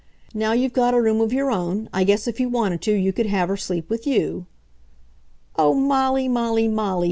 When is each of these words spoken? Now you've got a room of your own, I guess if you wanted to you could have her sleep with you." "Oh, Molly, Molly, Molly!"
Now 0.33 0.53
you've 0.53 0.73
got 0.73 0.95
a 0.95 0.99
room 0.99 1.21
of 1.21 1.31
your 1.31 1.51
own, 1.51 1.87
I 1.93 2.03
guess 2.05 2.27
if 2.27 2.39
you 2.39 2.49
wanted 2.49 2.81
to 2.81 2.91
you 2.95 3.13
could 3.13 3.27
have 3.27 3.49
her 3.49 3.55
sleep 3.55 3.87
with 3.87 4.07
you." 4.07 4.47
"Oh, 5.57 5.75
Molly, 5.75 6.27
Molly, 6.27 6.67
Molly!" 6.67 6.99